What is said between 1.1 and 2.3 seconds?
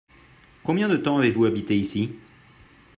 avez-vous habité ici?